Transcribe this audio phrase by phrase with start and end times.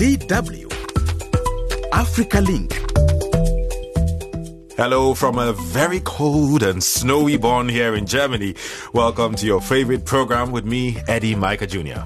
[0.00, 0.64] DW
[1.92, 2.72] Africa Link.
[4.78, 8.54] Hello from a very cold and snowy Bonn here in Germany.
[8.94, 12.00] Welcome to your favorite program with me, Eddie Micah Jr.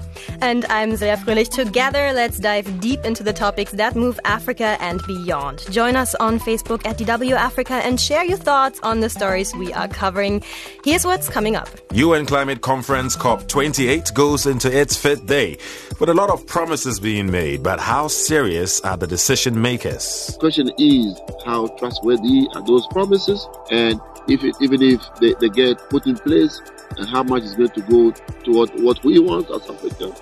[0.45, 1.49] And I'm Zaya Fröhlich.
[1.49, 5.65] Together, let's dive deep into the topics that move Africa and beyond.
[5.71, 9.73] Join us on Facebook at DW Africa and share your thoughts on the stories we
[9.73, 10.43] are covering.
[10.83, 11.67] Here's what's coming up.
[11.93, 15.57] UN Climate Conference COP28 goes into its fifth day,
[15.99, 17.63] with a lot of promises being made.
[17.63, 20.27] But how serious are the decision makers?
[20.27, 25.49] The question is how trustworthy are those promises, and if it, even if they, they
[25.49, 26.61] get put in place,
[26.97, 28.11] and how much is going to go
[28.43, 30.13] toward what we want as Africa.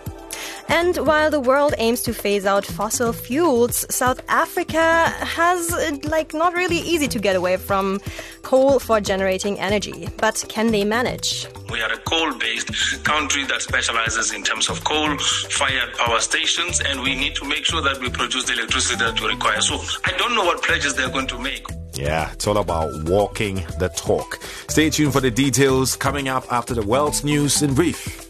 [0.70, 5.72] And while the world aims to phase out fossil fuels, South Africa has
[6.06, 8.00] like not really easy to get away from
[8.42, 10.10] coal for generating energy.
[10.18, 11.48] But can they manage?
[11.72, 17.16] We are a coal-based country that specializes in terms of coal-fired power stations, and we
[17.16, 19.62] need to make sure that we produce the electricity that we require.
[19.62, 21.66] So I don't know what pledges they're going to make.
[21.96, 24.40] Yeah, it's all about walking the talk.
[24.68, 28.23] Stay tuned for the details coming up after the world's news in brief.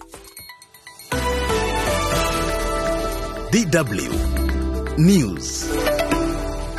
[3.53, 5.69] DW News.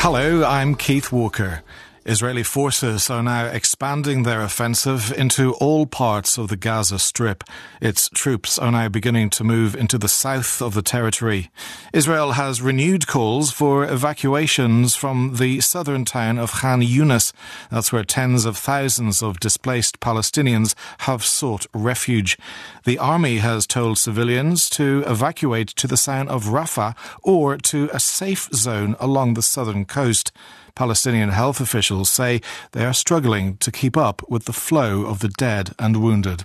[0.00, 1.62] Hello, I'm Keith Walker.
[2.06, 7.44] Israeli forces are now expanding their offensive into all parts of the Gaza Strip.
[7.80, 11.50] Its troops are now beginning to move into the south of the territory.
[11.94, 17.32] Israel has renewed calls for evacuations from the southern town of Khan Yunis.
[17.70, 22.36] That's where tens of thousands of displaced Palestinians have sought refuge.
[22.84, 27.98] The army has told civilians to evacuate to the town of Rafah or to a
[27.98, 30.32] safe zone along the southern coast.
[30.74, 32.40] Palestinian health officials say
[32.72, 36.44] they are struggling to keep up with the flow of the dead and wounded.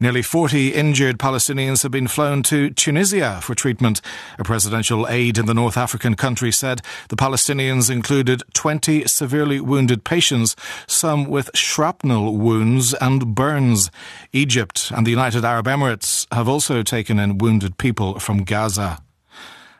[0.00, 4.00] Nearly 40 injured Palestinians have been flown to Tunisia for treatment.
[4.38, 10.04] A presidential aide in the North African country said the Palestinians included 20 severely wounded
[10.04, 10.54] patients,
[10.86, 13.90] some with shrapnel wounds and burns.
[14.32, 19.02] Egypt and the United Arab Emirates have also taken in wounded people from Gaza.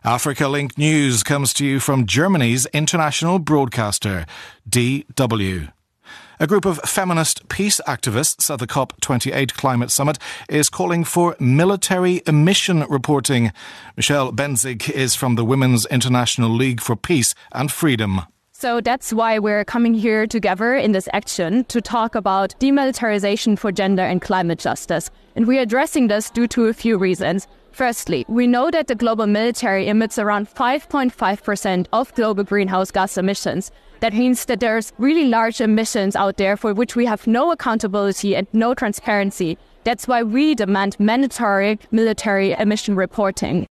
[0.08, 4.24] Africa Link News comes to you from Germany's international broadcaster,
[4.66, 5.70] DW.
[6.40, 10.18] A group of feminist peace activists at the COP28 climate summit
[10.48, 13.52] is calling for military emission reporting.
[13.98, 18.22] Michelle Benzig is from the Women's International League for Peace and Freedom.
[18.52, 23.70] So that's why we're coming here together in this action to talk about demilitarization for
[23.70, 25.10] gender and climate justice.
[25.36, 27.46] And we're addressing this due to a few reasons.
[27.78, 33.70] Firstly, we know that the global military emits around 5.5% of global greenhouse gas emissions.
[34.00, 38.34] That means that there's really large emissions out there for which we have no accountability
[38.34, 39.58] and no transparency.
[39.84, 43.64] That's why we demand mandatory military emission reporting.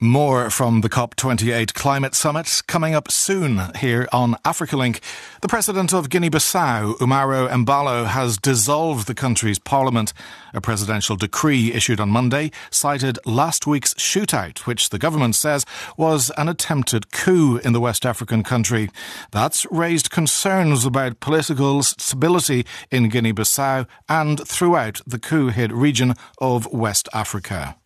[0.00, 5.00] More from the COP28 climate summit coming up soon here on Africa Link.
[5.40, 10.12] The president of Guinea-Bissau, Umaro Embalo, has dissolved the country's parliament.
[10.54, 15.66] A presidential decree issued on Monday cited last week's shootout, which the government says
[15.96, 18.90] was an attempted coup in the West African country.
[19.32, 27.08] That's raised concerns about political stability in Guinea-Bissau and throughout the coup-hit region of West
[27.12, 27.77] Africa.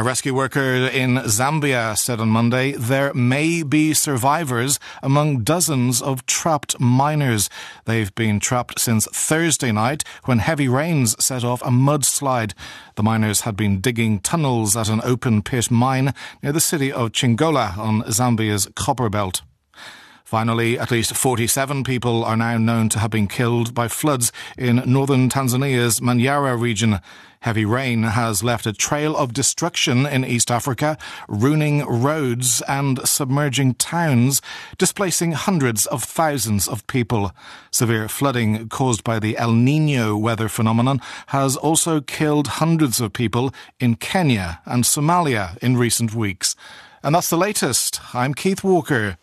[0.00, 6.24] A rescue worker in Zambia said on Monday there may be survivors among dozens of
[6.24, 7.50] trapped miners.
[7.84, 12.54] They've been trapped since Thursday night when heavy rains set off a mudslide.
[12.94, 17.12] The miners had been digging tunnels at an open pit mine near the city of
[17.12, 19.42] Chingola on Zambia's copper belt.
[20.30, 24.76] Finally, at least 47 people are now known to have been killed by floods in
[24.86, 27.00] northern Tanzania's Manyara region.
[27.42, 33.76] Heavy rain has left a trail of destruction in East Africa, ruining roads and submerging
[33.76, 34.42] towns,
[34.76, 37.32] displacing hundreds of thousands of people.
[37.70, 43.54] Severe flooding caused by the El Nino weather phenomenon has also killed hundreds of people
[43.78, 46.54] in Kenya and Somalia in recent weeks.
[47.02, 48.02] And that's the latest.
[48.14, 49.16] I'm Keith Walker.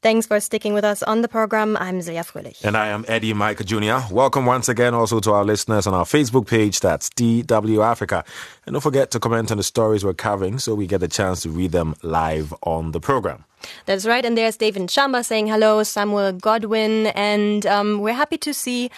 [0.00, 1.76] Thanks for sticking with us on the program.
[1.76, 2.64] I'm Zaya Fröhlich.
[2.64, 4.14] And I am Eddie Micah Jr.
[4.14, 6.78] Welcome once again also to our listeners on our Facebook page.
[6.78, 8.24] That's DW Africa.
[8.64, 11.42] And don't forget to comment on the stories we're covering so we get a chance
[11.42, 13.44] to read them live on the program.
[13.86, 14.24] That's right.
[14.24, 17.08] And there's David Chamba saying hello, Samuel Godwin.
[17.08, 18.92] And um, we're happy to see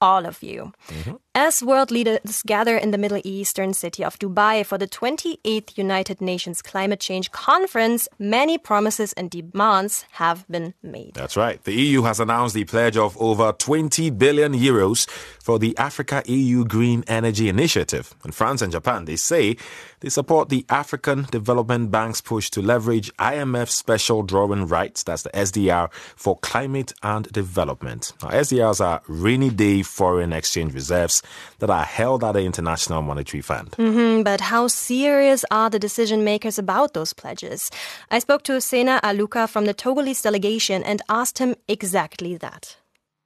[0.00, 0.72] all of you.
[1.36, 6.20] As world leaders gather in the Middle Eastern city of Dubai for the 28th United
[6.20, 11.14] Nations Climate Change Conference, many promises and demands have been made.
[11.14, 11.60] That's right.
[11.64, 15.10] The EU has announced the pledge of over 20 billion euros
[15.42, 18.14] for the Africa EU Green Energy Initiative.
[18.22, 19.56] And France and Japan, they say
[19.98, 25.30] they support the African Development Bank's push to leverage IMF special drawing rights, that's the
[25.30, 28.12] SDR, for climate and development.
[28.22, 31.23] Now, SDRs are rainy day foreign exchange reserves
[31.58, 33.70] that are held at the International Monetary Fund.
[33.78, 37.70] Mhm, But how serious are the decision makers about those pledges?
[38.10, 42.76] I spoke to Sena Aluka from the Togolese delegation and asked him exactly that.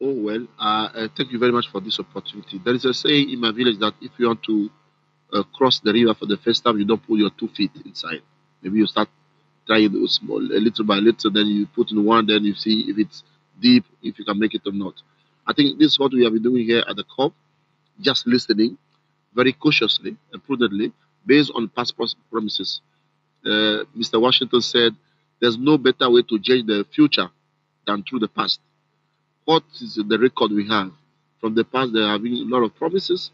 [0.00, 2.60] Oh, well, uh, uh, thank you very much for this opportunity.
[2.64, 4.70] There is a saying in my village that if you want to
[5.32, 8.22] uh, cross the river for the first time, you don't put your two feet inside.
[8.62, 9.08] Maybe you start
[9.66, 12.86] trying those small, a little by little, then you put in one, then you see
[12.88, 13.22] if it's
[13.60, 14.94] deep, if you can make it or not.
[15.46, 17.34] I think this is what we have been doing here at the COP,
[18.00, 18.78] just listening
[19.34, 20.92] very cautiously and prudently
[21.26, 21.94] based on past
[22.30, 22.80] promises.
[23.44, 24.20] Uh, Mr.
[24.20, 24.94] Washington said,
[25.40, 27.28] There's no better way to judge the future
[27.86, 28.60] than through the past
[29.46, 30.92] what is the record we have
[31.40, 33.30] from the past there have been a lot of promises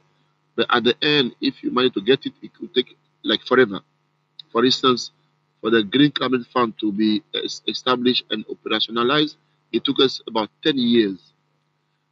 [0.57, 3.81] but at the end if you manage to get it it could take like forever
[4.53, 5.11] for instance
[5.61, 7.23] for the green climate fund to be
[7.69, 9.37] established and operationalized
[9.73, 11.34] it took us about 10 years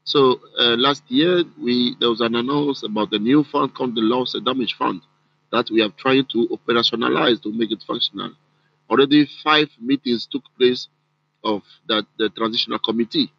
[0.05, 4.01] so uh, last year we there was an announcement about the new fund called the
[4.01, 5.01] loss and damage fund
[5.53, 8.33] that we have tried to operationalize to make it functional.
[8.91, 10.89] Already five meetings took place
[11.45, 13.31] of that the transitional committee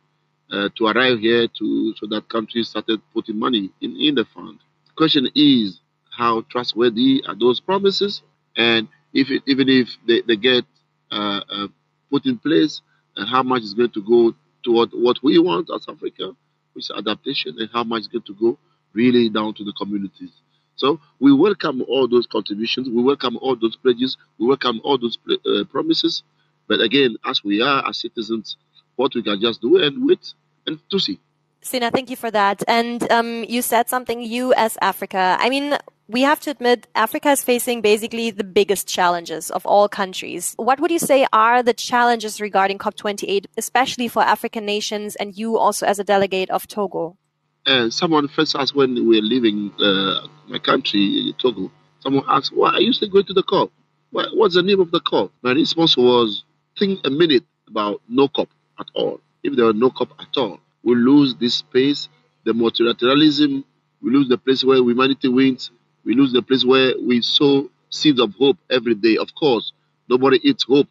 [0.51, 4.60] uh, to arrive here to so that countries started putting money in, in the fund.
[4.88, 5.80] The question is
[6.18, 8.21] how trustworthy are those promises,
[8.56, 10.63] and if it, even if they, they get
[11.12, 11.68] uh, uh,
[12.12, 12.81] put in place,
[13.15, 16.36] and how much is going to go toward what we want as Africa,
[16.74, 18.58] which adaptation, and how much is going to go
[18.94, 20.31] really down to the communities.
[20.75, 25.18] So we welcome all those contributions, we welcome all those pledges, we welcome all those
[25.30, 26.24] uh, promises.
[26.68, 28.58] But again, as we are as citizens,
[28.96, 30.34] what we can just do and wait
[30.66, 31.20] and to see.
[31.62, 32.64] Sina, thank you for that.
[32.68, 35.38] And um, you said something, you as Africa.
[35.40, 35.78] I mean,
[36.13, 40.54] we have to admit, Africa is facing basically the biggest challenges of all countries.
[40.57, 45.57] What would you say are the challenges regarding COP28, especially for African nations and you
[45.57, 47.18] also as a delegate of Togo?
[47.65, 52.74] And someone first asked when we were leaving uh, my country, Togo, someone asked, why
[52.74, 53.71] are you still going to the COP?
[54.12, 55.31] What's the name of the COP?
[55.42, 56.44] My response was,
[56.77, 58.50] think a minute about no COP
[58.80, 59.19] at all.
[59.42, 62.07] If there were no COP at all, we lose this space,
[62.44, 63.63] the multilateralism,
[64.04, 65.71] we lose the place where humanity wins,
[66.06, 69.18] we lose the place where we sow seeds of hope every day.
[69.18, 69.72] Of course,
[70.10, 70.88] nobody eats hope,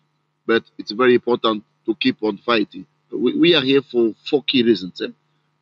[0.46, 2.86] but it's very important to keep on fighting.
[3.12, 5.00] We, we are here for four key reasons.
[5.02, 5.08] eh?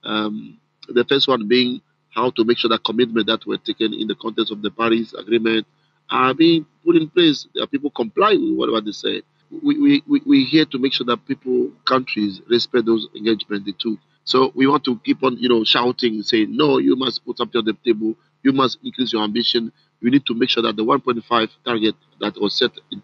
[0.05, 0.59] Um,
[0.89, 1.81] the first one being
[2.11, 5.15] how to make sure that commitment that were taken in the context of the Paris
[5.15, 5.67] Agreement
[6.11, 7.47] are being put in place.
[7.71, 9.23] People comply with whatever they say.
[9.51, 13.75] We, we, we, we're here to make sure that people, countries, respect those engagements they
[13.79, 13.99] took.
[14.25, 17.59] So we want to keep on, you know, shouting, saying, no, you must put something
[17.61, 18.15] on the table.
[18.43, 19.73] You must increase your ambition.
[20.03, 23.03] We need to make sure that the 1.5 target that was set in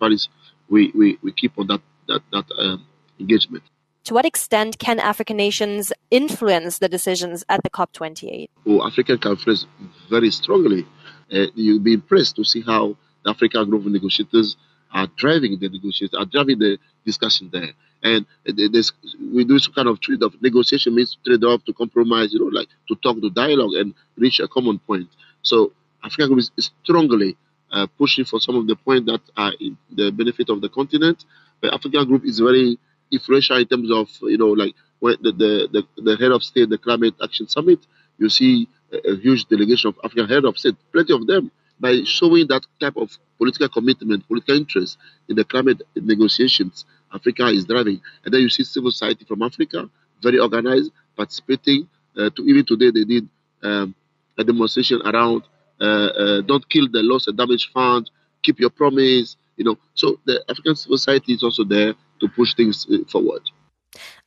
[0.00, 0.28] Paris,
[0.68, 2.86] we, we, we keep on that, that, that um,
[3.18, 3.62] engagement.
[4.04, 8.48] To what extent can African nations influence the decisions at the COP28?
[8.66, 9.66] Oh, African conference
[10.10, 10.86] very strongly.
[11.32, 14.56] Uh, you'll be impressed to see how the African group of negotiators
[14.94, 17.72] are driving the negotiations, are driving the discussion there.
[18.02, 18.92] And there's,
[19.32, 20.34] we do some kind of trade off.
[20.40, 24.40] Negotiation means trade off to compromise, you know, like to talk, to dialogue and reach
[24.40, 25.08] a common point.
[25.42, 27.36] So African group is, is strongly
[27.72, 31.24] uh, pushing for some of the points that are in the benefit of the continent.
[31.60, 32.78] But African group is very
[33.10, 36.68] influential in terms of, you know, like when the, the, the, the head of state,
[36.68, 37.80] the climate action summit,
[38.18, 41.50] you see a, a huge delegation of African head of state, plenty of them,
[41.80, 44.96] by showing that type of political commitment, political interest
[45.28, 48.00] in the climate negotiations Africa is driving.
[48.24, 49.88] And then you see civil society from Africa,
[50.22, 51.88] very organized, participating.
[52.16, 53.28] Uh, to even today, they did
[53.62, 53.94] um,
[54.36, 55.44] a demonstration around
[55.80, 58.10] uh, uh, don't kill the loss and damage fund,
[58.42, 59.36] keep your promise.
[59.56, 63.42] You know, so the African civil society is also there to push things uh, forward.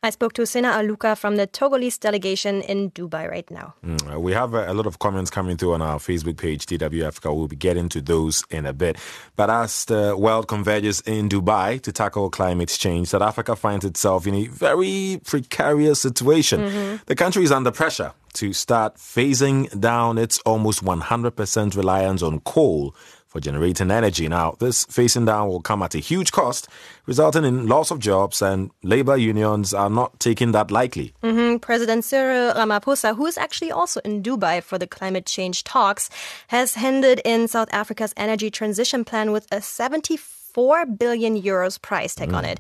[0.04, 3.74] I spoke to Sina Aluka from the Togolese delegation in Dubai right now.
[3.86, 6.66] Mm, uh, we have a, a lot of comments coming through on our Facebook page,
[6.66, 7.34] DW Africa.
[7.34, 8.98] We'll be getting to those in a bit.
[9.36, 14.28] But as the world converges in Dubai to tackle climate change, South Africa finds itself
[14.28, 17.00] in a very precarious situation.
[17.06, 22.96] The country is under pressure to start phasing down its almost 100% reliance on coal
[23.28, 24.28] for generating energy.
[24.28, 26.68] Now, this facing down will come at a huge cost,
[27.06, 31.14] resulting in loss of jobs, and labor unions are not taking that lightly.
[31.24, 31.58] Mm-hmm.
[31.58, 36.10] President Cyril Ramaphosa, who is actually also in Dubai for the climate change talks,
[36.48, 42.34] has handed in South Africa's energy transition plan with a 74 billion euros price tag
[42.34, 42.60] on it.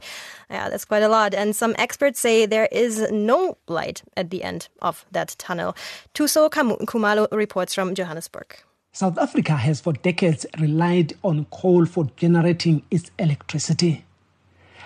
[0.50, 1.34] Yeah, that's quite a lot.
[1.34, 5.76] And some experts say there is no light at the end of that tunnel.
[6.14, 8.56] Thuso Kamu- Khumalo reports from Johannesburg.
[8.98, 14.04] South Africa has for decades relied on coal for generating its electricity.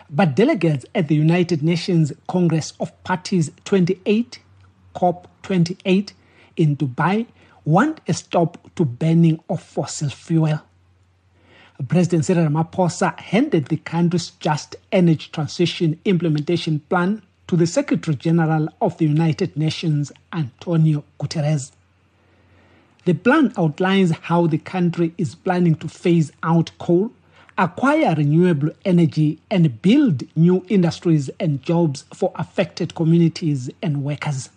[0.10, 4.40] But delegates at the United Nations Congress of Parties 28,
[4.98, 6.12] COP28
[6.58, 7.26] in Dubai,
[7.64, 10.60] want a stop to burning of fossil fuel.
[11.88, 18.68] President Cyril Ramaphosa handed the country's Just Energy Transition Implementation Plan to the Secretary General
[18.82, 21.72] of the United Nations, Antonio Guterres.
[23.04, 27.12] The plan outlines how the country is planning to phase out coal,
[27.58, 34.50] acquire renewable energy, and build new industries and jobs for affected communities and workers.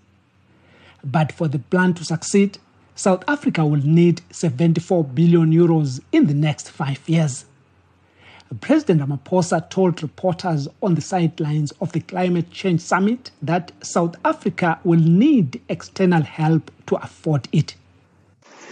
[1.02, 2.58] But for the plan to succeed,
[2.94, 7.46] South Africa will need 74 billion euros in the next five years.
[8.60, 14.78] President Ramaphosa told reporters on the sidelines of the Climate Change Summit that South Africa
[14.84, 17.74] will need external help to afford it.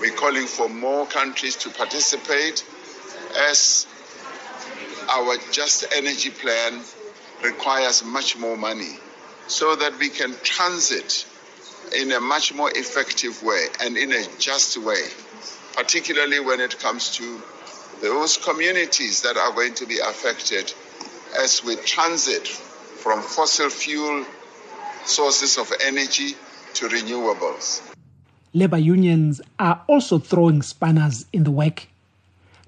[0.02, 2.64] We're calling for more countries to participate
[3.36, 3.86] as
[5.08, 6.80] our Just Energy Plan
[7.44, 8.98] requires much more money
[9.46, 11.24] so that we can transit
[11.96, 15.04] in a much more effective way and in a just way,
[15.76, 17.40] particularly when it comes to
[18.00, 20.74] those communities that are going to be affected
[21.40, 24.26] as we transit from fossil fuel
[25.04, 26.34] sources of energy
[26.74, 27.91] to renewables.
[28.54, 31.86] Labor unions are also throwing spanners in the work.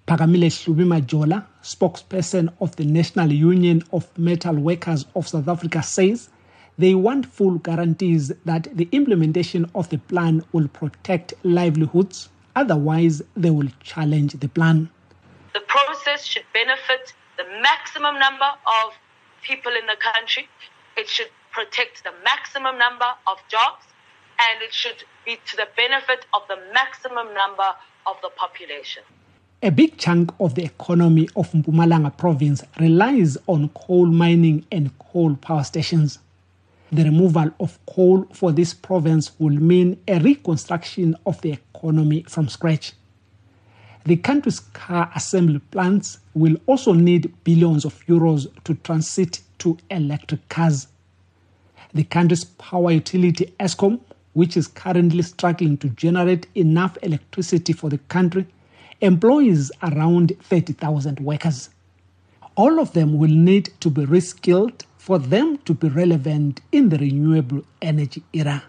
[0.08, 6.30] Phakamile Hlubi-Majola, spokesperson of the National Union of Metal Workers of South Africa, says
[6.78, 13.50] they want full guarantees that the implementation of the plan will protect livelihoods, otherwise, they
[13.50, 14.88] will challenge the plan.
[15.52, 18.50] The process should benefit the maximum number
[18.82, 18.94] of
[19.42, 20.48] people in the country.
[20.96, 23.84] It should protect the maximum number of jobs
[24.40, 27.68] and it should be to the benefit of the maximum number
[28.06, 29.02] of the population.
[29.62, 35.36] A big chunk of the economy of Mpumalanga province relies on coal mining and coal
[35.36, 36.18] power stations.
[36.92, 42.48] The removal of coal for this province will mean a reconstruction of the economy from
[42.48, 42.92] scratch.
[44.04, 50.46] The country's car assembly plants will also need billions of euros to transit to electric
[50.50, 50.88] cars.
[51.94, 54.00] The country's power utility, Eskom,
[54.34, 58.46] which is currently struggling to generate enough electricity for the country,
[59.00, 61.70] employs around 30,000 workers.
[62.56, 66.98] All of them will need to be reskilled for them to be relevant in the
[66.98, 68.62] renewable energy era.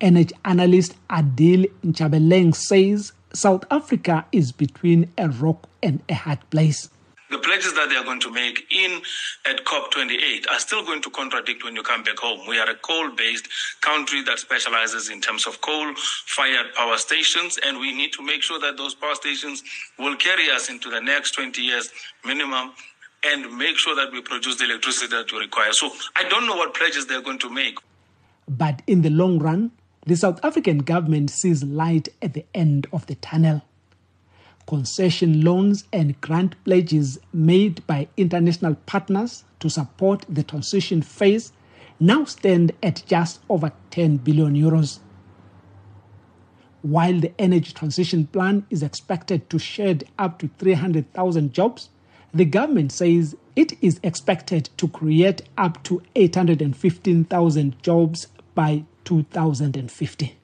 [0.00, 6.90] Energy analyst Adil Nchabeleng says South Africa is between a rock and a hard place.
[7.32, 9.00] The pledges that they are going to make in
[9.46, 12.46] at COP28 are still going to contradict when you come back home.
[12.46, 13.48] We are a coal-based
[13.80, 18.60] country that specializes in terms of coal-fired power stations, and we need to make sure
[18.60, 19.62] that those power stations
[19.98, 21.90] will carry us into the next 20 years
[22.22, 22.72] minimum
[23.24, 25.72] and make sure that we produce the electricity that we require.
[25.72, 27.78] So I don't know what pledges they're going to make.
[28.46, 29.70] But in the long run,
[30.04, 33.62] the South African government sees light at the end of the tunnel.
[34.66, 41.52] Concession loans and grant pledges made by international partners to support the transition phase
[42.00, 44.98] now stand at just over 10 billion euros.
[46.82, 51.90] While the energy transition plan is expected to shed up to 300,000 jobs,
[52.34, 60.36] the government says it is expected to create up to 815,000 jobs by 2050.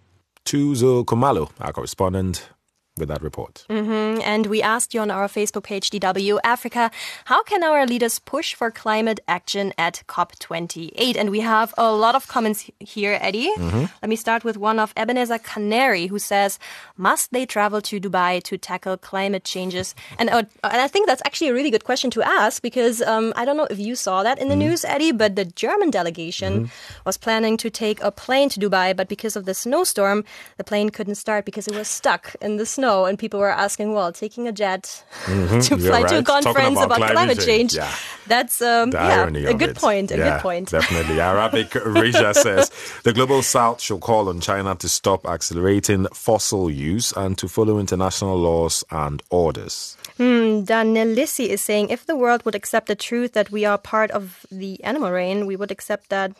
[0.44, 2.50] Thuso Khumalo, our correspondent,
[2.98, 3.64] with that report.
[3.70, 4.20] Mm-hmm.
[4.22, 6.90] And we asked you on our Facebook page, DW Africa,
[7.26, 11.16] how can our leaders push for climate action at COP28?
[11.16, 13.50] And we have a lot of comments here, Eddie.
[13.58, 13.84] Mm-hmm.
[14.02, 16.58] Let me start with one of Ebenezer Canary, who says,
[16.96, 19.94] Must they travel to Dubai to tackle climate changes?
[20.18, 23.32] And, uh, and I think that's actually a really good question to ask because um,
[23.34, 24.70] I don't know if you saw that in the Mm-hmm.
[24.74, 26.52] news, Eddie, but the German delegation
[27.06, 30.18] was planning to take a plane to Dubai, but because of the snowstorm,
[30.58, 32.87] the plane couldn't start because it was stuck in the snow.
[32.88, 33.04] Know.
[33.08, 34.82] And people were asking, well, taking a jet
[35.26, 37.74] Mhm, to fly to a conference about about, climate climate change, change.
[37.74, 37.92] yeah.
[38.34, 39.76] That's um, yeah, a good it.
[39.76, 40.10] point.
[40.10, 40.66] A Yeah, good point.
[40.70, 41.20] Definitely.
[41.32, 42.70] Arabic Reja says
[43.04, 47.78] the global south should call on China to stop accelerating fossil use and to follow
[47.78, 49.96] international laws and orders.
[50.18, 54.10] Hmm, Danelissi is saying if the world would accept the truth that we are part
[54.10, 56.32] of the animal rain, we would accept that.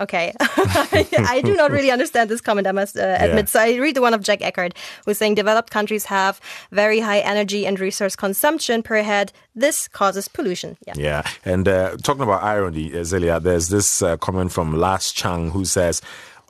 [0.00, 0.32] Okay.
[0.40, 3.44] I do not really understand this comment, I must uh, admit.
[3.44, 3.44] Yeah.
[3.44, 4.74] So I read the one of Jack Eckert,
[5.04, 6.40] who's saying developed countries have
[6.72, 9.32] very high energy and resource consumption per head.
[9.54, 10.76] This causes pollution.
[10.84, 10.94] Yeah.
[10.96, 11.22] Yeah.
[11.44, 15.64] And uh, talking about irony, uh, Zelia, there's this uh, comment from Las Chang who
[15.64, 16.02] says,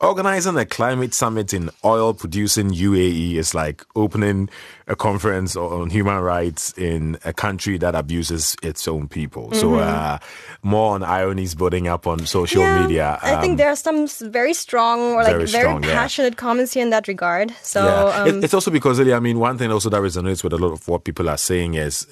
[0.05, 4.51] Organizing a climate summit in oil producing UAE is like opening
[4.87, 9.51] a conference on human rights in a country that abuses its own people.
[9.55, 9.81] So, Mhm.
[9.81, 10.19] uh,
[10.63, 13.19] more on ironies building up on social Yeah, media.
[13.23, 15.95] I think Um, there are some very strong or like very very, strong, yeah.
[15.95, 17.53] passionate comments here in that regard.
[17.63, 18.23] So yeah.
[18.23, 20.59] um, It- it's also because, Zelia, I mean, one thing also that resonates with a
[20.59, 22.07] lot of what people are saying is,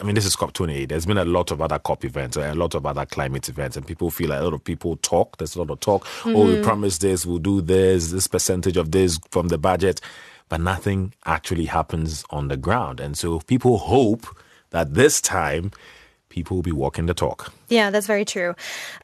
[0.00, 0.88] I mean, this is COP28.
[0.88, 3.76] There's been a lot of other COP events, and a lot of other climate events,
[3.76, 5.36] and people feel like a lot of people talk.
[5.38, 6.06] There's a lot of talk.
[6.24, 6.62] Oh, we Mhm.
[6.62, 10.00] promised this, we'll do this, this percentage of this from the budget,
[10.48, 13.00] but nothing actually happens on the ground.
[13.00, 14.26] And so people hope
[14.70, 15.70] that this time
[16.28, 17.52] people will be walking the talk.
[17.68, 18.54] Yeah, that's very true.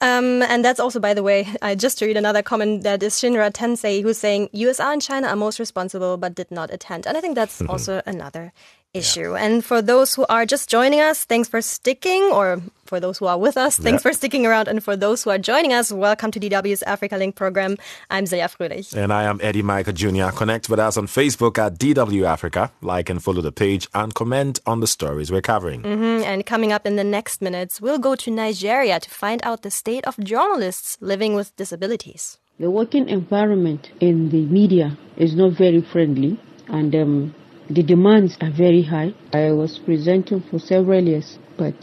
[0.01, 3.53] Um, and that's also, by the way, I just read another comment that is Shinra
[3.53, 7.07] Tensei, who's saying USA and China are most responsible but did not attend.
[7.07, 8.53] And I think that's also another
[8.95, 9.37] issue.
[9.37, 13.27] And for those who are just joining us, thanks for sticking, or for those who
[13.27, 14.11] are with us, thanks Yeah.
[14.11, 14.67] for sticking around.
[14.69, 17.77] And for those who are joining us, welcome to DW's Africa Link program.
[18.11, 18.97] I'm Zelia Fröhlich.
[18.97, 20.31] And I am Eddie Micah Jr.
[20.35, 22.73] Connect with us on Facebook at DW Africa.
[22.81, 25.83] Like and follow the page and comment on the stories we're covering.
[25.83, 29.63] hmm And coming up in the next minutes, we'll go to Nigeria to find out
[29.63, 32.39] the state of journalists living with disabilities.
[32.59, 37.35] The working environment in the media is not very friendly and um,
[37.71, 39.15] the demands are very high.
[39.33, 41.79] I was presenting for several years, but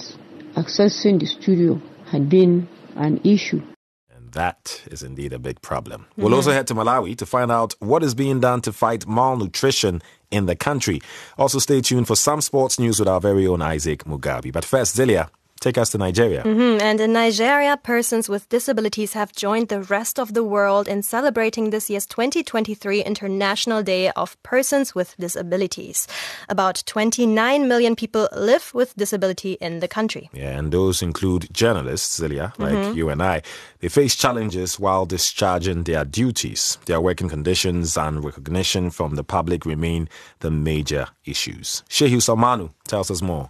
[0.56, 3.62] accessing the studio had been an issue.
[4.10, 6.08] And that is indeed a big problem.
[6.18, 10.02] We'll also head to Malawi to find out what is being done to fight malnutrition
[10.32, 11.02] in the country.
[11.38, 14.52] Also, stay tuned for some sports news with our very own Isaac Mugabi.
[14.52, 15.30] But first, Zelia,
[15.66, 16.42] take us to Nigeria.
[16.44, 21.02] hmm And in Nigeria, persons with disabilities have joined the rest of the world in
[21.02, 26.08] celebrating this year's 2023 International Day of Persons with Disabilities.
[26.50, 30.30] About 29 million people live with disability in the country.
[30.34, 32.96] Yeah, and those include journalists, Zelia, like Mhm.
[32.96, 33.42] you and I.
[33.82, 36.78] They face challenges while discharging their duties.
[36.86, 40.08] Their working conditions and recognition from the public remain
[40.40, 41.84] the major issues.
[41.90, 43.50] Shehu Salmanu tells us more.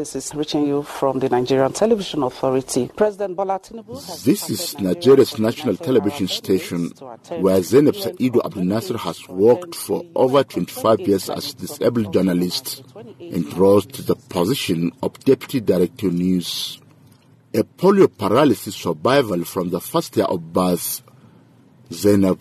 [0.00, 2.88] This is reaching you from the Nigerian Television Authority.
[2.96, 6.86] President Bola Tinubu has This is Nigeria's national television station
[7.40, 12.82] where Zainab Saidu Abdul Nasser has worked for over 25 years as a disabled journalist
[13.20, 16.80] and rose to the position of Deputy Director News.
[17.52, 21.02] A polio paralysis survival from the first year of birth,
[21.92, 22.40] Zainab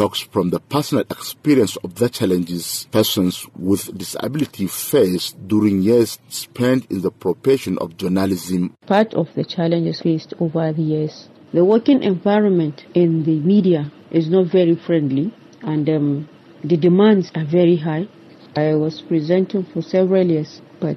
[0.00, 6.90] talks from the personal experience of the challenges persons with disability face during years spent
[6.90, 8.74] in the profession of journalism.
[8.86, 11.28] Part of the challenges faced over the years.
[11.52, 16.28] The working environment in the media is not very friendly and um,
[16.64, 18.08] the demands are very high.
[18.56, 20.96] I was presenting for several years, but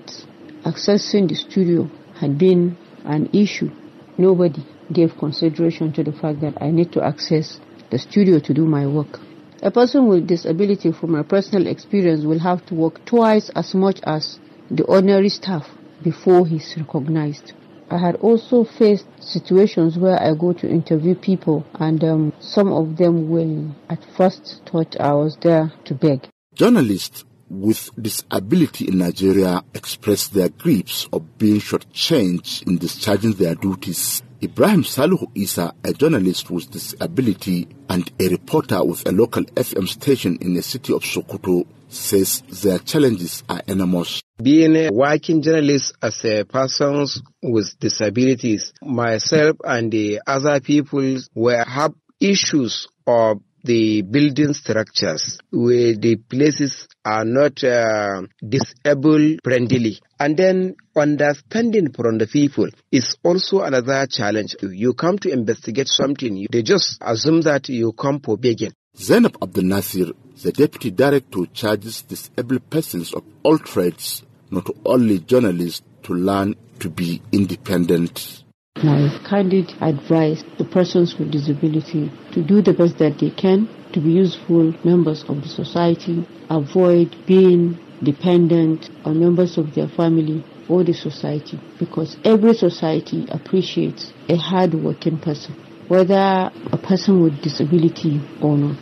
[0.63, 1.89] accessing the studio
[2.21, 3.69] had been an issue.
[4.17, 7.59] Nobody gave consideration to the fact that I need to access
[7.93, 9.19] the studio to do my work.
[9.61, 13.99] A person with disability, from my personal experience, will have to work twice as much
[14.03, 14.39] as
[14.71, 15.69] the ordinary staff
[16.03, 17.53] before he's recognized.
[17.91, 22.97] I had also faced situations where I go to interview people, and um, some of
[22.97, 26.27] them will at first thought I was there to beg.
[26.55, 34.23] Journalists with disability in Nigeria express their griefs of being shortchanged in discharging their duties.
[34.43, 40.37] Ibrahim Salihu Isa, a journalist with disability and a reporter with a local FM station
[40.41, 44.21] in the city of Sokoto, says their challenges are enormous.
[44.41, 47.05] Being a working journalist as a person
[47.41, 55.93] with disabilities, myself and the other people will have issues of the building structures where
[55.95, 59.99] the places are not uh, disabled friendly.
[60.19, 64.55] And then understanding from the people is also another challenge.
[64.61, 68.73] You come to investigate something, they just assume that you come for begging.
[68.95, 75.81] Zainab Abdel Nasir, the deputy director, charges disabled persons of all trades, not only journalists,
[76.03, 78.42] to learn to be independent.
[78.83, 84.01] My candid advice to persons with disability to do the best that they can to
[84.01, 90.83] be useful members of the society, avoid being dependent on members of their family or
[90.83, 95.53] the society because every society appreciates a hard-working person,
[95.87, 98.75] whether a person with disability or not.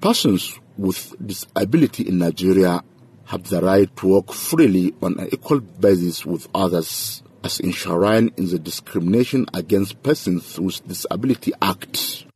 [0.00, 2.84] Persons with disability in Nigeria
[3.24, 8.48] have the right to work freely on an equal basis with others, as enshrined in
[8.48, 12.26] the Discrimination Against Persons with Disability Act.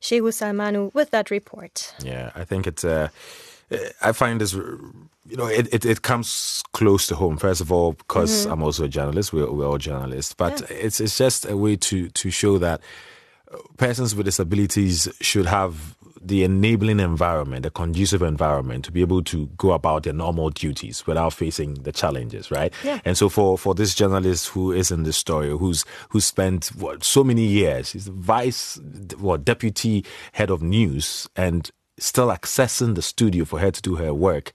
[0.00, 1.94] Shehu Salmanu with that report.
[2.02, 2.84] Yeah, I think it's.
[2.84, 3.08] Uh,
[4.00, 7.36] I find this, you know, it, it, it, comes close to home.
[7.36, 8.52] First of all, because mm-hmm.
[8.52, 9.32] I'm also a journalist.
[9.32, 10.76] We're, we're all journalists, but yeah.
[10.76, 12.80] it's it's just a way to to show that
[13.76, 15.95] persons with disabilities should have
[16.26, 21.06] the enabling environment, the conducive environment to be able to go about their normal duties
[21.06, 22.72] without facing the challenges, right?
[22.84, 23.00] Yeah.
[23.04, 27.04] And so for, for this journalist who is in this story, who's who spent what
[27.04, 28.78] so many years, he's vice
[29.18, 34.12] what deputy head of news and still accessing the studio for her to do her
[34.12, 34.52] work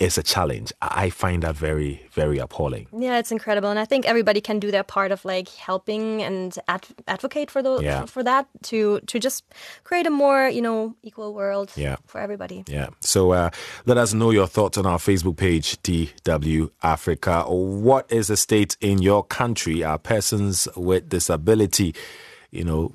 [0.00, 0.72] is a challenge.
[0.80, 2.88] I find that very, very appalling.
[2.96, 6.58] Yeah, it's incredible, and I think everybody can do their part of like helping and
[6.68, 8.06] ad- advocate for those yeah.
[8.06, 9.44] for that to to just
[9.84, 11.96] create a more you know equal world yeah.
[12.06, 12.64] for everybody.
[12.66, 12.88] Yeah.
[13.00, 13.50] So uh,
[13.84, 17.42] let us know your thoughts on our Facebook page, DW Africa.
[17.42, 19.84] What is the state in your country?
[19.84, 21.94] Are persons with disability,
[22.50, 22.94] you know,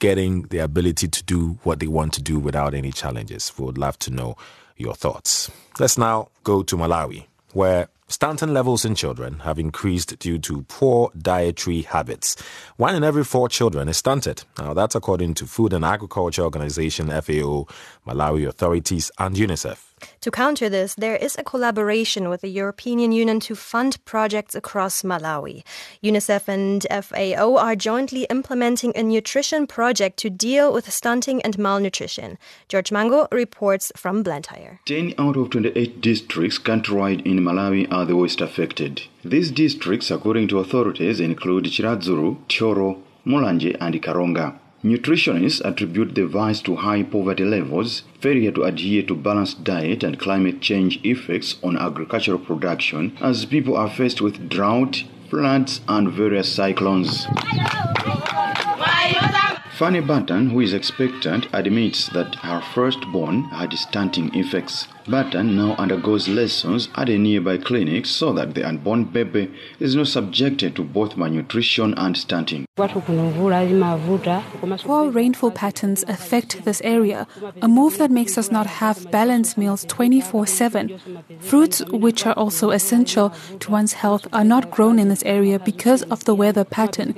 [0.00, 3.52] getting the ability to do what they want to do without any challenges?
[3.56, 4.36] We would love to know
[4.76, 5.50] your thoughts.
[5.78, 11.10] Let's now go to Malawi, where stunting levels in children have increased due to poor
[11.16, 12.36] dietary habits.
[12.76, 14.44] One in every four children is stunted.
[14.58, 17.66] Now, that's according to Food and Agriculture Organization, FAO,
[18.06, 19.91] Malawi authorities, and UNICEF.
[20.20, 25.02] To counter this, there is a collaboration with the European Union to fund projects across
[25.02, 25.64] Malawi.
[26.02, 32.38] UNICEF and FAO are jointly implementing a nutrition project to deal with stunting and malnutrition.
[32.68, 34.80] George Mango reports from Blantyre.
[34.86, 39.02] 10 out of 28 districts countrywide in Malawi are the worst affected.
[39.24, 44.58] These districts, according to authorities, include Chiradzuru, Thyolo, Mulanje, and Karonga.
[44.84, 50.18] Nutritionists attribute the rise to high poverty levels, failure to adhere to balanced diet, and
[50.18, 56.52] climate change effects on agricultural production as people are faced with drought, floods, and various
[56.52, 57.28] cyclones.
[59.78, 64.86] Fanny Button, who is expectant, admits that her firstborn had stunting effects.
[65.08, 70.06] Button now undergoes lessons at a nearby clinic so that the unborn baby is not
[70.06, 72.66] subjected to both malnutrition and stunting.
[72.76, 72.88] Poor
[75.10, 77.26] rainfall patterns affect this area,
[77.60, 80.98] a move that makes us not have balanced meals 24 7.
[81.40, 86.02] Fruits, which are also essential to one's health, are not grown in this area because
[86.04, 87.14] of the weather pattern.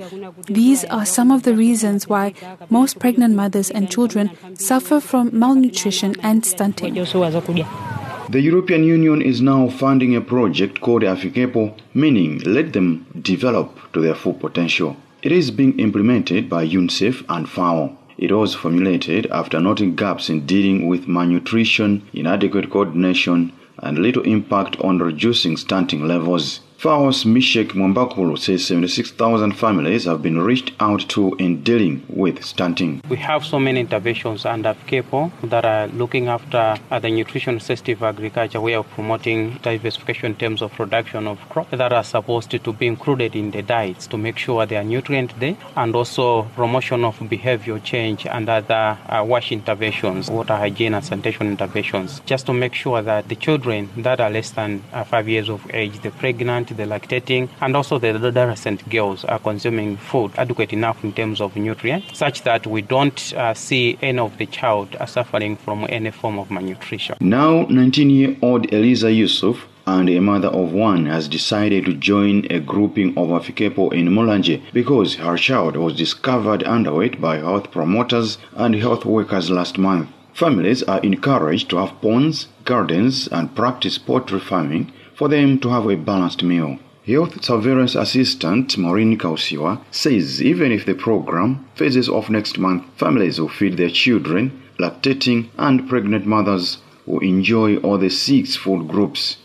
[0.47, 2.33] These are some of the reasons why
[2.69, 6.93] most pregnant mothers and children suffer from malnutrition and stunting.
[6.95, 14.01] The European Union is now funding a project called Afikepo, meaning let them develop to
[14.01, 14.97] their full potential.
[15.21, 17.97] It is being implemented by UNICEF and FAO.
[18.17, 24.79] It was formulated after noting gaps in dealing with malnutrition, inadequate coordination, and little impact
[24.81, 26.61] on reducing stunting levels.
[26.77, 33.01] FAO's Mishek Mwambakulu says 76,000 families have been reached out to in dealing with stunting.
[33.09, 38.03] We have so many interventions under Afikepo that are looking after uh, the nutrition sensitive
[38.03, 42.73] agriculture way of promoting diversification in terms of production of crops that are supposed to,
[42.73, 45.31] be included in the diets to make sure they are nutrient
[45.77, 51.47] and also promotion of behavior change and other uh, wash interventions, water hygiene and sanitation
[51.47, 55.49] interventions, just to make sure that the children that are less than uh, five years
[55.49, 60.73] of age, the pregnant, the lactating, and also the adolescent girls are consuming food adequate
[60.73, 64.95] enough in terms of nutrients, such that we don't uh, see any of the child
[65.07, 67.15] suffering from any form of malnutrition.
[67.19, 73.09] Now, 19-year-old Eliza Yusuf and a mother of one has decided to join a grouping
[73.09, 79.05] of Afikepo in Mulanje because her child was discovered underweight by health promoters and health
[79.05, 80.09] workers last month.
[80.33, 85.85] Families are encouraged to have ponds, gardens, and practice poultry farming for them to have
[85.89, 86.77] a balanced meal.
[87.05, 93.37] Health Surveillance Assistant Maureen Kausiwa says even if the program phases off next month, families
[93.37, 99.37] who feed their children, lactating and pregnant mothers will enjoy all the six food groups.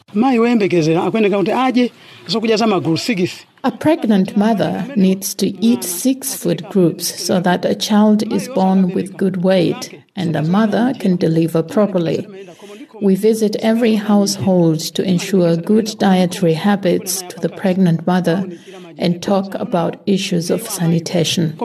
[3.63, 8.95] A pregnant mother needs to eat six food groups so that a child is born
[8.95, 12.27] with good weight and the mother can deliver properly.
[13.03, 18.47] We visit every household to ensure good dietary habits to the pregnant mother
[18.99, 21.59] and talk about issues of sanitation.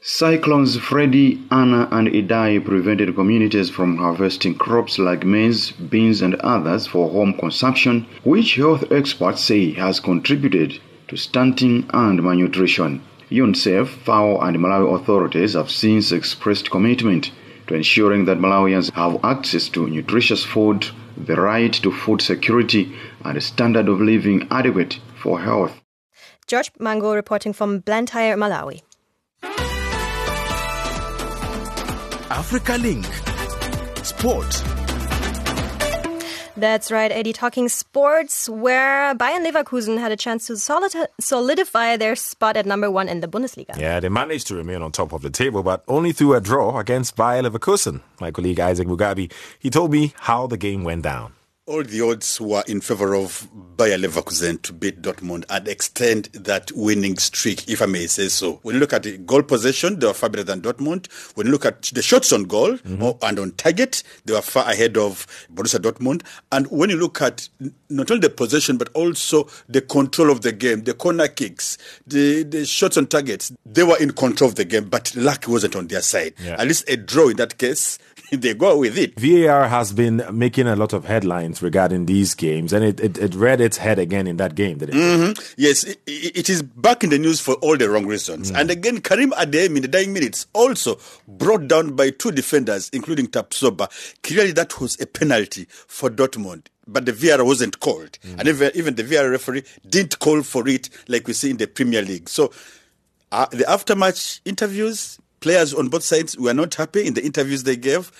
[0.00, 6.86] Cyclones Freddy, Anna, and Idai prevented communities from harvesting crops like maize, beans, and others
[6.86, 13.02] for home consumption, which health experts say has contributed to stunting and malnutrition.
[13.30, 17.30] UNICEF, FAO, and Malawi authorities have since expressed commitment
[17.66, 23.36] to ensuring that Malawians have access to nutritious food, the right to food security, and
[23.36, 25.72] a standard of living adequate for health.
[26.46, 28.82] George Mango reporting from Blantyre, Malawi.
[32.30, 33.06] Africa Link.
[34.04, 34.83] Sport.
[36.64, 37.34] That's right, Eddie.
[37.34, 43.06] Talking sports, where Bayer Leverkusen had a chance to solidify their spot at number one
[43.06, 43.76] in the Bundesliga.
[43.78, 46.78] Yeah, they managed to remain on top of the table, but only through a draw
[46.78, 48.00] against Bayer Leverkusen.
[48.18, 51.34] My colleague Isaac Mugabi, he told me how the game went down
[51.66, 56.70] all the odds were in favor of Bayer Leverkusen to beat Dortmund and extend that
[56.72, 58.60] winning streak, if I may say so.
[58.62, 61.10] When you look at the goal possession, they were far better than Dortmund.
[61.36, 63.24] When you look at the shots on goal mm-hmm.
[63.24, 66.22] and on target, they were far ahead of Borussia Dortmund.
[66.52, 67.48] And when you look at
[67.88, 72.42] not only the possession, but also the control of the game, the corner kicks, the,
[72.42, 75.86] the shots on targets, they were in control of the game, but luck wasn't on
[75.86, 76.34] their side.
[76.38, 76.56] Yeah.
[76.58, 77.98] At least a draw in that case
[78.30, 79.18] they go with it.
[79.18, 83.34] VAR has been making a lot of headlines regarding these games, and it, it, it
[83.34, 84.94] read its head again in that game, did it?
[84.94, 85.42] Mm-hmm.
[85.56, 88.52] Yes, it, it is back in the news for all the wrong reasons.
[88.52, 88.60] Mm.
[88.60, 93.28] And again, Karim Adeyemi in the dying minutes also brought down by two defenders, including
[93.28, 93.88] Tapsoba.
[94.22, 98.18] Clearly, that was a penalty for Dortmund but the VAR wasn't called.
[98.22, 98.38] Mm.
[98.38, 101.66] And even, even the VAR referee didn't call for it like we see in the
[101.66, 102.28] Premier League.
[102.28, 102.52] So
[103.32, 107.76] uh, the aftermatch interviews, players on both sides were not happy in the interviews they
[107.76, 108.12] gave.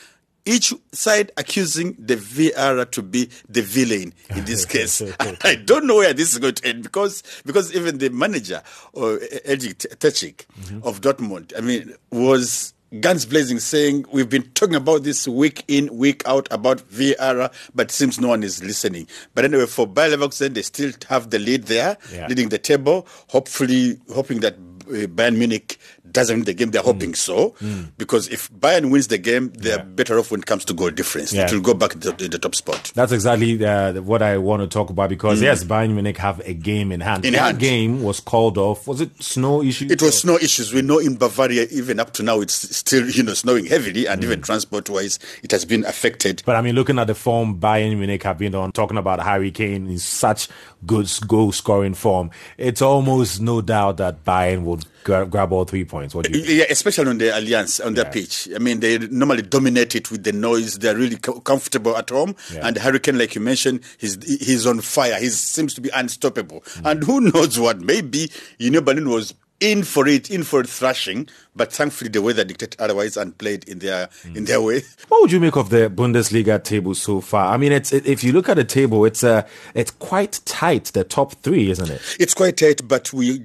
[0.46, 5.02] Each side accusing the VAR to be the villain in this case.
[5.42, 9.20] I don't know where this is going to end because because even the manager, or
[9.44, 10.86] Edin Terzic mm-hmm.
[10.86, 15.94] of Dortmund, I mean, was guns blazing, saying we've been talking about this week in,
[15.96, 19.06] week out about VAR, but it seems no one is listening.
[19.34, 22.26] But anyway, for Bayer Leverkusen, they still have the lead there, yeah.
[22.28, 23.06] leading the table.
[23.28, 25.78] Hopefully, hoping that uh, Bayern Munich
[26.14, 26.70] doesn't win the game.
[26.70, 26.86] They're mm.
[26.86, 27.90] hoping so, mm.
[27.98, 29.84] because if Bayern wins the game, they're yeah.
[29.84, 31.32] better off when it comes to goal difference.
[31.32, 31.46] Yeah.
[31.46, 32.92] It will go back to the, the top spot.
[32.94, 35.42] That's exactly uh, what I want to talk about because mm.
[35.42, 37.24] yes, Bayern Munich have a game in hand.
[37.24, 37.58] In that hand.
[37.58, 38.86] game was called off.
[38.86, 39.90] Was it snow issues?
[39.90, 40.18] It was or?
[40.20, 40.72] snow issues.
[40.72, 44.20] We know in Bavaria, even up to now, it's still you know snowing heavily, and
[44.20, 44.24] mm.
[44.24, 46.42] even transport wise, it has been affected.
[46.46, 49.50] But I mean, looking at the form Bayern Munich have been on, talking about Harry
[49.50, 50.48] Kane in such
[50.86, 55.84] good goal scoring form, it's almost no doubt that Bayern would grab, grab all three
[55.84, 56.14] points.
[56.14, 58.02] What do you yeah, especially on the Allianz, on yeah.
[58.02, 58.48] their pitch.
[58.54, 60.78] I mean, they normally dominate it with the noise.
[60.78, 62.34] They're really co- comfortable at home.
[62.52, 62.66] Yeah.
[62.66, 65.18] And Harry Kane, like you mentioned, he's he's on fire.
[65.20, 66.60] He seems to be unstoppable.
[66.60, 66.90] Mm.
[66.90, 67.80] And who knows what?
[67.80, 72.44] Maybe you know, Berlin was in for it, in for thrashing, but thankfully the weather
[72.44, 74.36] dictated otherwise and played in their mm.
[74.36, 74.82] in their way.
[75.08, 77.52] What would you make of the Bundesliga table so far?
[77.52, 80.86] I mean, it's it, if you look at the table, it's uh, it's quite tight.
[80.86, 82.00] The top three, isn't it?
[82.18, 83.42] It's quite tight, but we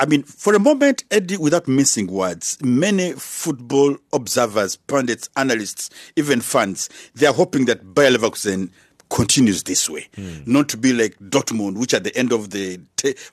[0.00, 6.40] I mean, for a moment, Eddie, without missing words, many football observers, pundits, analysts, even
[6.40, 8.70] fans, they are hoping that Bayer Leverkusen
[9.10, 10.46] continues this way, mm.
[10.46, 12.78] not to be like Dortmund, which at the end of the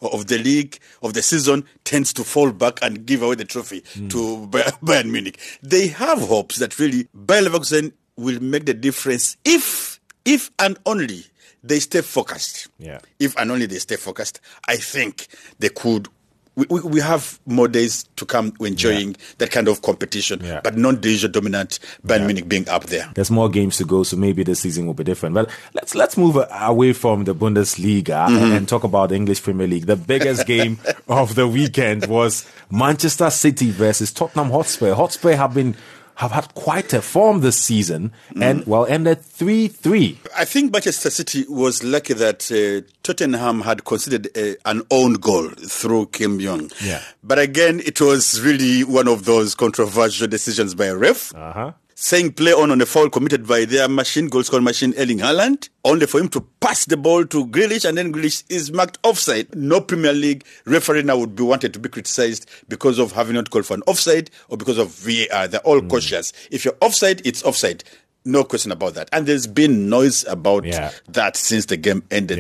[0.02, 3.82] of the league of the season tends to fall back and give away the trophy
[3.82, 4.10] mm.
[4.10, 4.48] to
[4.86, 5.40] Bayern Munich.
[5.62, 11.26] They have hopes that really Bayer Leverkusen will make the difference if, if and only
[11.64, 12.70] they stay focused.
[12.78, 13.00] Yeah.
[13.20, 15.28] If and only they stay focused, I think
[15.60, 16.08] they could
[16.56, 19.18] we, we, we have more days to come enjoying yeah.
[19.40, 20.62] that kind of competition, yeah.
[20.64, 22.26] but not the usual dominant Bayern yeah.
[22.28, 23.12] Munich being up there.
[23.16, 25.36] There's more games to go, so maybe the season will be different.
[25.36, 28.54] But let's let's move away from the Bundesliga mm-hmm.
[28.54, 29.86] and talk about the English Premier League.
[29.86, 34.94] The biggest game of the weekend was Manchester City versus Tottenham Hotspur.
[34.94, 35.76] Hotspur have been
[36.16, 38.42] have had quite a form this season mm.
[38.42, 40.18] and well ended 3-3.
[40.36, 45.14] I think Manchester City was lucky that uh, Tottenham had considered a, uh, an own
[45.14, 46.72] goal through Kim Young.
[46.82, 47.02] Yeah.
[47.24, 51.34] But again, it was really one of those controversial decisions by a ref.
[51.36, 55.20] Uh-huh saying play on on a foul committed by their machine, goal scoring machine, Erling
[55.20, 59.00] Haaland, only for him to pass the ball to Grealish, and then Grealish is marked
[59.04, 59.54] offside.
[59.56, 63.50] No Premier League referee now would be wanted to be criticized because of having not
[63.50, 65.48] called for an offside or because of VAR.
[65.48, 65.90] They're all mm.
[65.90, 66.34] cautious.
[66.52, 67.84] If you're offside, it's offside.
[68.28, 69.08] No question about that.
[69.14, 70.92] And there's been noise about Yeah.
[71.10, 72.40] that since the game ended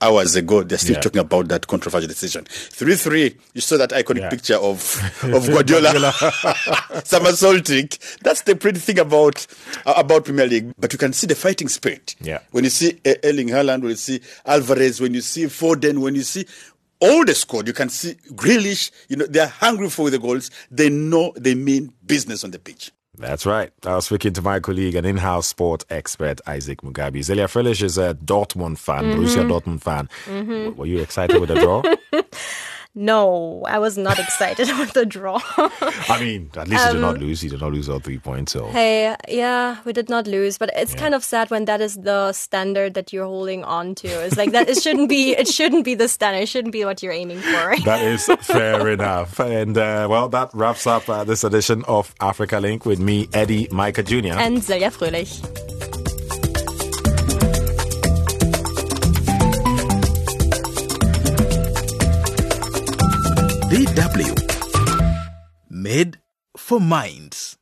[0.00, 0.62] hours ago.
[0.62, 1.00] They're still Yeah.
[1.00, 2.44] talking about that controversial decision.
[2.48, 4.28] 3 3, you saw that iconic Yeah.
[4.30, 6.12] picture of, of Guardiola
[7.04, 7.88] somersaulting.
[8.22, 9.46] That's the pretty thing about,
[9.84, 10.72] uh, about Premier League.
[10.78, 12.14] But you can see the fighting spirit.
[12.20, 12.40] Yeah.
[12.50, 16.14] When you see uh, Erling Haaland, when you see Alvarez, when you see Foden, when
[16.14, 16.46] you see
[17.00, 20.50] all the squad, you can see Grealish, you know, they're hungry for the goals.
[20.70, 22.90] They know they mean business on the pitch.
[23.18, 23.70] That's right.
[23.84, 27.22] I was speaking to my colleague and in-house sport expert, Isaac Mugabi.
[27.22, 29.14] Zelia Fröhlich is a Dortmund fan, Mhm.
[29.16, 30.08] Borussia Dortmund fan.
[30.26, 30.76] Mhm.
[30.76, 31.82] Were you excited with the draw?
[32.98, 35.38] No, I was not excited with the draw.
[35.58, 37.44] I mean, at least you did not Um, lose.
[37.44, 38.52] You did not lose all three points.
[38.52, 41.96] So Hey, yeah, we did not lose, but it's kind of sad when that is
[41.96, 44.08] the standard that you're holding on to.
[44.08, 44.70] It's like that.
[44.70, 45.36] It shouldn't be.
[45.36, 46.40] It shouldn't be the standard.
[46.40, 47.66] It shouldn't be what you're aiming for.
[47.68, 47.84] Right?
[47.84, 49.38] That is fair enough.
[49.40, 53.68] And uh, well, that wraps up uh, this edition of Africa Link with me, Eddie
[53.70, 54.38] Micah Jr.
[54.40, 55.75] And Celia Fröhlich.
[63.76, 64.32] DW.
[65.68, 66.16] Made
[66.56, 67.55] for minds.